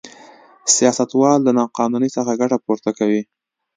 سیاستوال 0.75 1.39
له 1.43 1.51
نا 1.57 1.63
قانونۍ 1.77 2.09
څخه 2.17 2.39
ګټه 2.41 2.57
پورته 2.65 2.89
کوي. 2.97 3.21